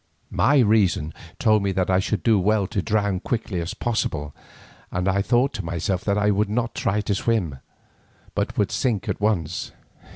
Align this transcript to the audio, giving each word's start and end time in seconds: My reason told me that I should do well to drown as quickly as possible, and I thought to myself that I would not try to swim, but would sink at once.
My 0.31 0.57
reason 0.57 1.13
told 1.37 1.61
me 1.61 1.71
that 1.73 1.91
I 1.91 1.99
should 1.99 2.23
do 2.23 2.39
well 2.39 2.65
to 2.65 2.81
drown 2.81 3.17
as 3.17 3.21
quickly 3.23 3.61
as 3.61 3.75
possible, 3.75 4.33
and 4.91 5.07
I 5.07 5.21
thought 5.21 5.53
to 5.53 5.63
myself 5.63 6.03
that 6.05 6.17
I 6.17 6.31
would 6.31 6.49
not 6.49 6.73
try 6.73 7.01
to 7.01 7.13
swim, 7.13 7.59
but 8.33 8.57
would 8.57 8.71
sink 8.71 9.07
at 9.07 9.21
once. 9.21 9.73